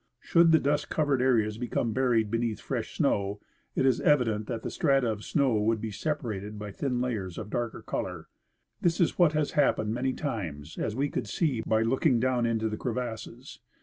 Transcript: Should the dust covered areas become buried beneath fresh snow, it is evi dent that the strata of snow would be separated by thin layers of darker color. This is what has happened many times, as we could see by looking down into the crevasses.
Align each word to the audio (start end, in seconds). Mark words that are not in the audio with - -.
Should 0.19 0.51
the 0.51 0.57
dust 0.59 0.89
covered 0.89 1.21
areas 1.21 1.59
become 1.59 1.93
buried 1.93 2.31
beneath 2.31 2.59
fresh 2.59 2.97
snow, 2.97 3.39
it 3.75 3.85
is 3.85 3.99
evi 4.01 4.25
dent 4.25 4.47
that 4.47 4.63
the 4.63 4.71
strata 4.71 5.11
of 5.11 5.23
snow 5.23 5.53
would 5.59 5.79
be 5.79 5.91
separated 5.91 6.57
by 6.57 6.71
thin 6.71 6.99
layers 7.01 7.37
of 7.37 7.51
darker 7.51 7.83
color. 7.83 8.27
This 8.81 8.99
is 8.99 9.19
what 9.19 9.33
has 9.33 9.51
happened 9.51 9.93
many 9.93 10.13
times, 10.13 10.75
as 10.79 10.95
we 10.95 11.11
could 11.11 11.27
see 11.27 11.61
by 11.67 11.83
looking 11.83 12.19
down 12.19 12.47
into 12.47 12.67
the 12.67 12.77
crevasses. 12.77 13.59